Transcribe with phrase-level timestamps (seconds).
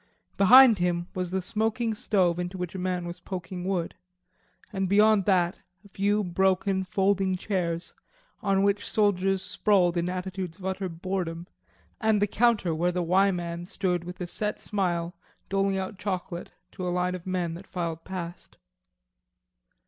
[0.35, 3.93] Behind him was the smoking stove into which a man was poking wood,
[4.73, 7.93] and beyond that a few broken folding chairs
[8.41, 11.45] on which soldiers sprawled in attitudes of utter boredom,
[11.99, 15.13] and the counter where the "Y" man stood with a set smile
[15.49, 18.57] doling out chocolate to a line of men that filed past.